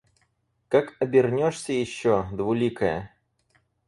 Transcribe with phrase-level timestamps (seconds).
[0.67, 3.13] Как обернешься еще, двуликая?